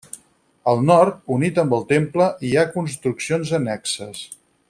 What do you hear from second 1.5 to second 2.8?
amb el temple, hi ha